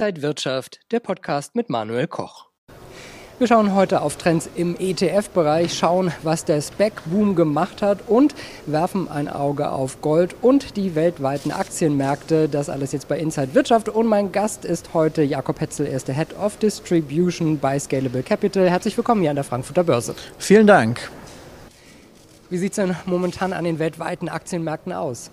[0.00, 2.46] Inside Wirtschaft, der Podcast mit Manuel Koch.
[3.38, 8.34] Wir schauen heute auf Trends im ETF-Bereich, schauen, was der Spec-Boom gemacht hat und
[8.64, 12.48] werfen ein Auge auf Gold und die weltweiten Aktienmärkte.
[12.48, 13.90] Das alles jetzt bei Inside Wirtschaft.
[13.90, 18.22] Und mein Gast ist heute Jakob Hetzel, er ist der Head of Distribution bei Scalable
[18.22, 18.70] Capital.
[18.70, 20.14] Herzlich willkommen hier an der Frankfurter Börse.
[20.38, 21.10] Vielen Dank.
[22.48, 25.30] Wie sieht es denn momentan an den weltweiten Aktienmärkten aus?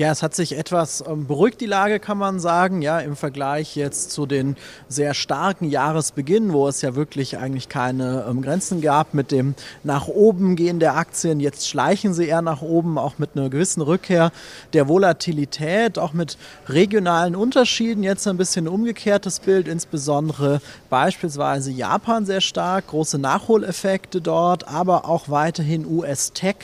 [0.00, 3.76] Ja, es hat sich etwas ähm, beruhigt, die Lage, kann man sagen, ja, im Vergleich
[3.76, 4.56] jetzt zu den
[4.88, 10.08] sehr starken Jahresbeginn, wo es ja wirklich eigentlich keine ähm, Grenzen gab mit dem nach
[10.08, 11.38] oben gehen der Aktien.
[11.38, 14.32] Jetzt schleichen sie eher nach oben, auch mit einer gewissen Rückkehr
[14.72, 18.02] der Volatilität, auch mit regionalen Unterschieden.
[18.02, 25.28] Jetzt ein bisschen umgekehrtes Bild, insbesondere beispielsweise Japan sehr stark, große Nachholeffekte dort, aber auch
[25.28, 26.56] weiterhin US-Tech,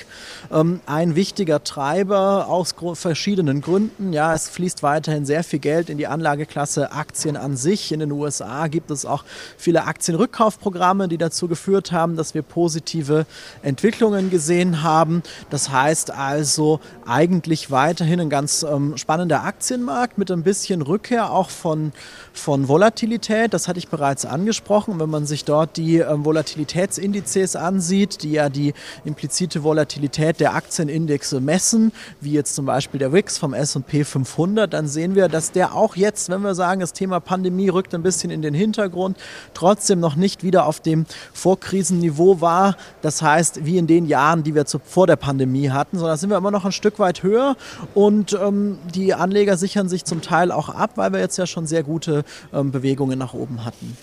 [0.50, 4.12] ähm, ein wichtiger Treiber aus verschiedenen Gründen.
[4.12, 7.90] Ja, es fließt weiterhin sehr viel Geld in die Anlageklasse Aktien an sich.
[7.90, 9.24] In den USA gibt es auch
[9.56, 13.26] viele Aktienrückkaufprogramme, die dazu geführt haben, dass wir positive
[13.62, 15.24] Entwicklungen gesehen haben.
[15.50, 21.50] Das heißt also eigentlich weiterhin ein ganz ähm, spannender Aktienmarkt mit ein bisschen Rückkehr auch
[21.50, 21.92] von,
[22.32, 23.52] von Volatilität.
[23.52, 25.00] Das hatte ich bereits angesprochen.
[25.00, 28.72] Wenn man sich dort die ähm, Volatilitätsindizes ansieht, die ja die
[29.04, 31.90] implizite Volatilität der Aktienindexe messen,
[32.20, 35.76] wie jetzt zum Beispiel der der WIX vom S&P 500, dann sehen wir, dass der
[35.76, 39.16] auch jetzt, wenn wir sagen, das Thema Pandemie rückt ein bisschen in den Hintergrund,
[39.54, 42.76] trotzdem noch nicht wieder auf dem Vorkrisenniveau war.
[43.02, 46.30] Das heißt, wie in den Jahren, die wir zu, vor der Pandemie hatten, sondern sind
[46.30, 47.56] wir immer noch ein Stück weit höher
[47.94, 51.68] und ähm, die Anleger sichern sich zum Teil auch ab, weil wir jetzt ja schon
[51.68, 53.96] sehr gute ähm, Bewegungen nach oben hatten.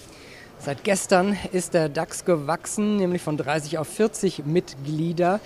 [0.59, 5.41] Seit gestern ist der DAX gewachsen, nämlich von 30 auf 40 Mitglieder.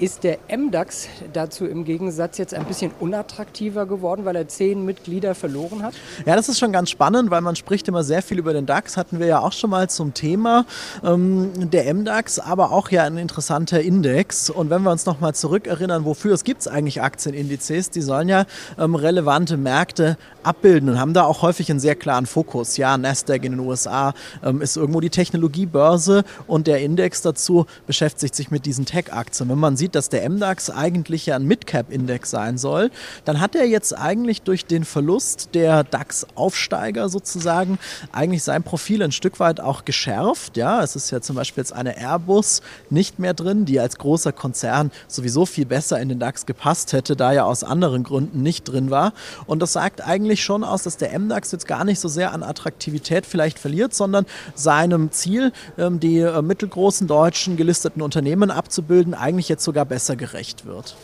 [0.00, 5.34] Ist der MDAX dazu im Gegensatz jetzt ein bisschen unattraktiver geworden, weil er zehn Mitglieder
[5.34, 5.94] verloren hat?
[6.24, 8.96] Ja, das ist schon ganz spannend, weil man spricht immer sehr viel über den DAX,
[8.96, 10.66] hatten wir ja auch schon mal zum Thema.
[11.02, 14.50] Ähm, der MDAX, aber auch ja ein interessanter Index.
[14.50, 18.44] Und wenn wir uns nochmal zurückerinnern, wofür es gibt es eigentlich Aktienindizes, die sollen ja
[18.78, 22.76] ähm, relevante Märkte abbilden und haben da auch häufig einen sehr klaren Fokus.
[22.76, 24.14] Ja, Nasdaq in den USA
[24.44, 29.48] ähm, ist irgendwo die Technologiebörse und der Index dazu beschäftigt sich mit diesen Tech-Aktien.
[29.48, 32.90] Wenn man sieht, sieht, dass der MDAX eigentlich ja ein Midcap-Index sein soll,
[33.24, 37.78] dann hat er jetzt eigentlich durch den Verlust der DAX-Aufsteiger sozusagen
[38.12, 40.56] eigentlich sein Profil ein Stück weit auch geschärft.
[40.56, 44.32] Ja, es ist ja zum Beispiel jetzt eine Airbus nicht mehr drin, die als großer
[44.32, 48.64] Konzern sowieso viel besser in den DAX gepasst hätte, da ja aus anderen Gründen nicht
[48.64, 49.12] drin war.
[49.46, 52.42] Und das sagt eigentlich schon aus, dass der MDAX jetzt gar nicht so sehr an
[52.42, 59.48] Attraktivität vielleicht verliert, sondern seinem Ziel, ähm, die äh, mittelgroßen deutschen gelisteten Unternehmen abzubilden, eigentlich
[59.48, 60.96] jetzt sogar sogar besser gerecht wird.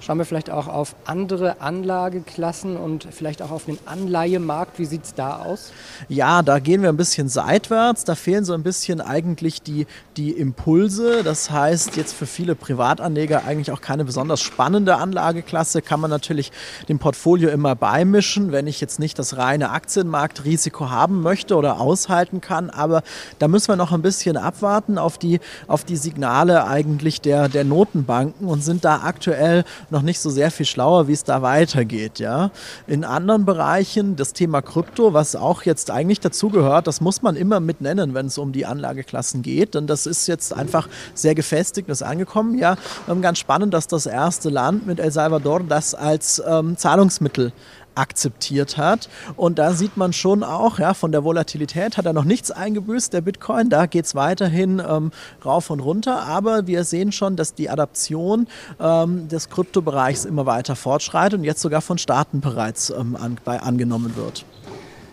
[0.00, 4.78] Schauen wir vielleicht auch auf andere Anlageklassen und vielleicht auch auf den Anleihemarkt.
[4.78, 5.72] Wie sieht es da aus?
[6.08, 8.04] Ja, da gehen wir ein bisschen seitwärts.
[8.04, 11.22] Da fehlen so ein bisschen eigentlich die, die Impulse.
[11.22, 15.82] Das heißt, jetzt für viele Privatanleger eigentlich auch keine besonders spannende Anlageklasse.
[15.82, 16.50] Kann man natürlich
[16.88, 22.40] dem Portfolio immer beimischen, wenn ich jetzt nicht das reine Aktienmarktrisiko haben möchte oder aushalten
[22.40, 22.70] kann.
[22.70, 23.02] Aber
[23.38, 27.64] da müssen wir noch ein bisschen abwarten auf die, auf die Signale eigentlich der, der
[27.64, 32.18] Notenbanken und sind da aktuell noch nicht so sehr viel schlauer, wie es da weitergeht.
[32.18, 32.50] Ja?
[32.86, 37.60] In anderen Bereichen, das Thema Krypto, was auch jetzt eigentlich dazugehört, das muss man immer
[37.60, 39.76] mit nennen, wenn es um die Anlageklassen geht.
[39.76, 42.58] Und das ist jetzt einfach sehr gefestigt, ist angekommen.
[42.58, 42.76] Ja,
[43.08, 47.52] ähm, ganz spannend, dass das erste Land mit El Salvador das als ähm, Zahlungsmittel
[47.94, 49.08] akzeptiert hat.
[49.36, 53.12] Und da sieht man schon auch, ja, von der Volatilität hat er noch nichts eingebüßt,
[53.12, 53.70] der Bitcoin.
[53.70, 55.12] Da geht es weiterhin ähm,
[55.44, 56.22] rauf und runter.
[56.22, 58.48] Aber wir sehen schon, dass die Adaption
[58.80, 63.60] ähm, des Kryptobereichs immer weiter fortschreitet und jetzt sogar von Staaten bereits ähm, an, bei,
[63.60, 64.44] angenommen wird.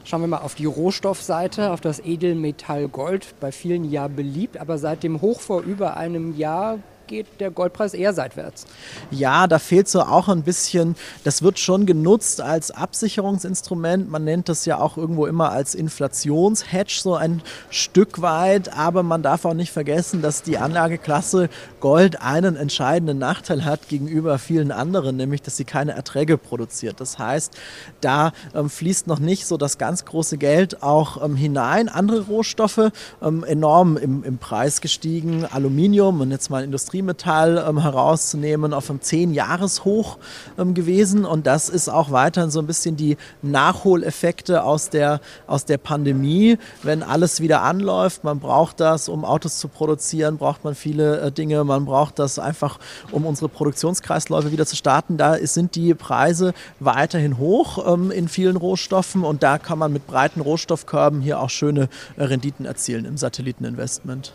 [0.03, 4.77] Schauen wir mal auf die Rohstoffseite, auf das Edelmetall Gold, bei vielen ja beliebt, aber
[4.77, 8.65] seit dem Hoch vor über einem Jahr geht der Goldpreis eher seitwärts.
[9.11, 14.09] Ja, da fehlt so auch ein bisschen, das wird schon genutzt als Absicherungsinstrument.
[14.09, 19.23] Man nennt das ja auch irgendwo immer als Inflationshedge so ein Stück weit, aber man
[19.23, 21.49] darf auch nicht vergessen, dass die Anlageklasse
[21.79, 26.99] Gold einen entscheidenden Nachteil hat gegenüber vielen anderen, nämlich dass sie keine Erträge produziert.
[26.99, 27.57] Das heißt,
[28.01, 31.89] da ähm, fließt noch nicht so das ganz große Geld auch ähm, hinein.
[31.89, 32.91] Andere Rohstoffe
[33.21, 38.89] ähm, enorm im, im Preis gestiegen, Aluminium und jetzt mal Industrie Industriemetall ähm, herauszunehmen, auf
[38.89, 40.17] einem 10-Jahres-Hoch
[40.57, 41.25] ähm, gewesen.
[41.25, 46.57] Und das ist auch weiterhin so ein bisschen die Nachholeffekte aus der, aus der Pandemie.
[46.83, 51.31] Wenn alles wieder anläuft, man braucht das, um Autos zu produzieren, braucht man viele äh,
[51.31, 51.63] Dinge.
[51.63, 52.79] Man braucht das einfach,
[53.11, 55.17] um unsere Produktionskreisläufe wieder zu starten.
[55.17, 60.07] Da sind die Preise weiterhin hoch ähm, in vielen Rohstoffen und da kann man mit
[60.07, 64.33] breiten Rohstoffkörben hier auch schöne äh, Renditen erzielen im Satelliteninvestment.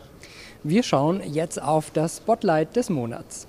[0.64, 3.48] Wir schauen jetzt auf das Spotlight des Monats.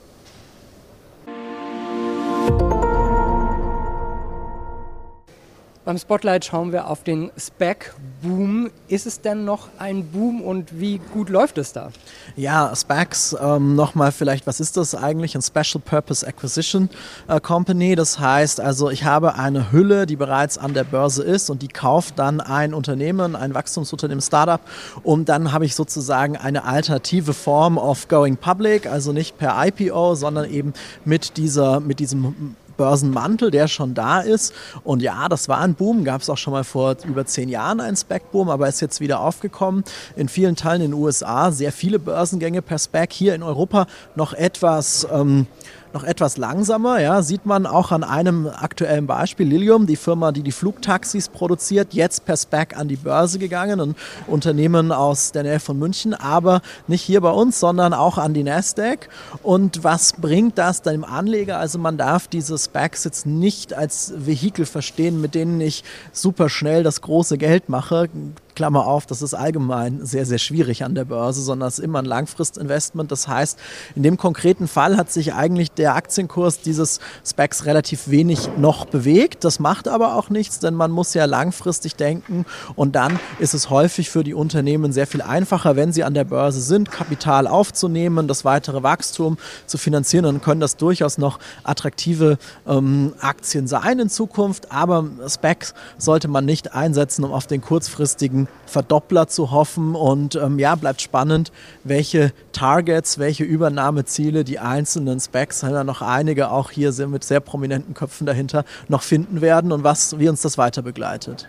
[5.86, 8.72] Beim Spotlight schauen wir auf den Spec-Boom.
[8.88, 11.92] Ist es denn noch ein Boom und wie gut läuft es da?
[12.38, 15.36] Ja, Specs, ähm, nochmal vielleicht, was ist das eigentlich?
[15.36, 16.90] Ein Special Purpose Acquisition
[17.28, 17.96] äh, Company.
[17.96, 21.68] Das heißt also, ich habe eine Hülle, die bereits an der Börse ist und die
[21.68, 24.62] kauft dann ein Unternehmen, ein Wachstumsunternehmen, Startup
[25.04, 30.16] und dann habe ich sozusagen eine alternative Form of going public, also nicht per IPO,
[30.16, 30.72] sondern eben
[31.04, 34.54] mit dieser, mit diesem Börsenmantel, der schon da ist.
[34.84, 37.80] Und ja, das war ein Boom, gab es auch schon mal vor über zehn Jahren
[37.80, 39.84] einen Spec-Boom, aber ist jetzt wieder aufgekommen.
[40.16, 44.34] In vielen Teilen in den USA sehr viele Börsengänge per Spec, hier in Europa noch
[44.34, 45.08] etwas.
[45.12, 45.48] Ähm,
[45.94, 47.00] noch etwas langsamer.
[47.00, 49.48] Ja, sieht man auch an einem aktuellen Beispiel.
[49.48, 53.80] Lilium, die Firma, die die Flugtaxis produziert, jetzt per Spec an die Börse gegangen.
[53.80, 53.96] Ein
[54.28, 58.44] Unternehmen aus der Nähe von München, aber nicht hier bei uns, sondern auch an die
[58.44, 59.10] Nasdaq.
[59.42, 61.60] Und was bringt das dem Anleger?
[61.60, 66.84] Also man darf diese Specs jetzt nicht als Vehikel verstehen, mit denen ich super schnell
[66.84, 68.10] das große Geld mache.
[68.56, 72.00] Klammer auf, das ist allgemein sehr, sehr schwierig an der Börse, sondern es ist immer
[72.00, 73.12] ein Langfristinvestment.
[73.12, 73.60] Das heißt,
[73.96, 79.44] in dem konkreten Fall hat sich eigentlich der Aktienkurs dieses Specs relativ wenig noch bewegt.
[79.44, 82.46] Das macht aber auch nichts, denn man muss ja langfristig denken
[82.76, 86.26] und dann ist es häufig für die Unternehmen sehr viel einfacher, wenn sie an der
[86.26, 92.38] Börse sind, Kapital aufzunehmen, das weitere Wachstum zu finanzieren und können das durchaus noch attraktive
[92.68, 94.72] ähm, Aktien sein in Zukunft.
[94.72, 99.96] Aber Specs sollte man nicht einsetzen, um auf den kurzfristigen Verdoppler zu hoffen.
[99.96, 101.52] Und ähm, ja, bleibt spannend,
[101.84, 107.24] welche Targets, welche Übernahmeziele die einzelnen Specs, sind ja noch einige auch hier sind mit
[107.24, 111.48] sehr prominenten Köpfen dahinter, noch finden werden und was, wie uns das weiter begleitet.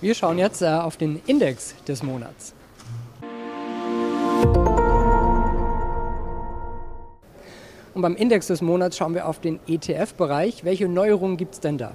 [0.00, 2.54] Wir schauen jetzt äh, auf den Index des Monats.
[8.00, 10.64] Und beim Index des Monats schauen wir auf den ETF-Bereich.
[10.64, 11.92] Welche Neuerungen gibt es denn da?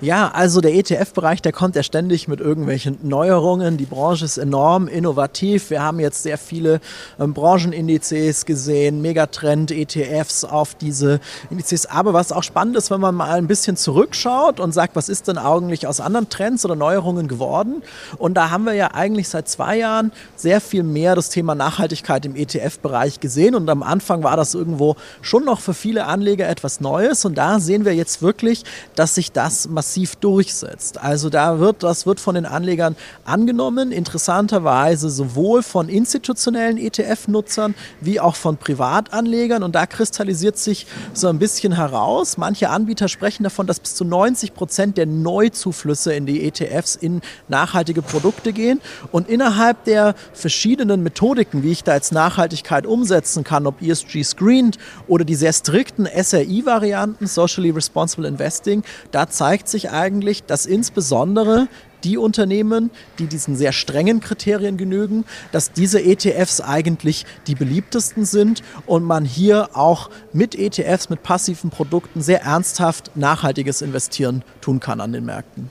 [0.00, 3.76] Ja, also der ETF-Bereich, der kommt ja ständig mit irgendwelchen Neuerungen.
[3.76, 5.68] Die Branche ist enorm innovativ.
[5.68, 6.80] Wir haben jetzt sehr viele
[7.20, 11.20] ähm, Branchenindizes gesehen, Megatrend-ETFs auf diese
[11.50, 11.84] Indizes.
[11.84, 15.28] Aber was auch spannend ist, wenn man mal ein bisschen zurückschaut und sagt, was ist
[15.28, 17.82] denn eigentlich aus anderen Trends oder Neuerungen geworden?
[18.16, 22.24] Und da haben wir ja eigentlich seit zwei Jahren sehr viel mehr das Thema Nachhaltigkeit
[22.24, 23.54] im ETF-Bereich gesehen.
[23.54, 27.24] Und am Anfang war das irgendwo schon noch für viele Anleger etwas Neues.
[27.24, 30.98] Und da sehen wir jetzt wirklich, dass sich das massiv durchsetzt.
[30.98, 32.94] Also da wird, das wird von den Anlegern
[33.24, 39.62] angenommen, interessanterweise sowohl von institutionellen ETF-Nutzern wie auch von Privatanlegern.
[39.62, 42.36] Und da kristallisiert sich so ein bisschen heraus.
[42.36, 47.22] Manche Anbieter sprechen davon, dass bis zu 90 Prozent der Neuzuflüsse in die ETFs in
[47.48, 48.80] nachhaltige Produkte gehen.
[49.10, 54.76] Und innerhalb der verschiedenen Methodiken, wie ich da jetzt Nachhaltigkeit umsetzen kann, ob ESG screened
[55.08, 58.82] oder oder die sehr strikten SRI-Varianten, Socially Responsible Investing,
[59.12, 61.68] da zeigt sich eigentlich, dass insbesondere
[62.04, 68.62] die Unternehmen, die diesen sehr strengen Kriterien genügen, dass diese ETFs eigentlich die beliebtesten sind
[68.84, 75.00] und man hier auch mit ETFs, mit passiven Produkten sehr ernsthaft nachhaltiges Investieren tun kann
[75.00, 75.70] an den Märkten.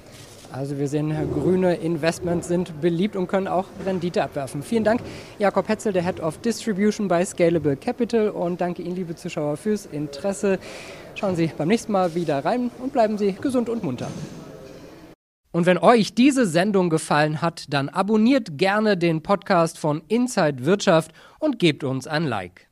[0.54, 4.64] Also wir sehen, grüne Investments sind beliebt und können auch Rendite abwerfen.
[4.64, 5.02] Vielen Dank,
[5.40, 9.86] Jakob Hetzel, der Head of Distribution bei Scalable Capital und danke Ihnen, liebe Zuschauer, fürs
[9.86, 10.60] Interesse.
[11.16, 14.08] Schauen Sie beim nächsten Mal wieder rein und bleiben Sie gesund und munter.
[15.54, 21.12] Und wenn euch diese Sendung gefallen hat, dann abonniert gerne den Podcast von Inside Wirtschaft
[21.40, 22.71] und gebt uns ein Like.